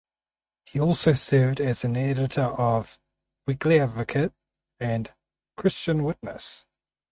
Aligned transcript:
He 0.65 0.79
also 0.79 1.13
served 1.13 1.61
as 1.61 1.83
an 1.83 1.95
editor 1.95 2.41
of 2.45 2.97
"Weekly 3.45 3.79
Advocate" 3.79 4.33
and 4.79 5.11
"Christian 5.55 6.03
Witness". 6.03 6.65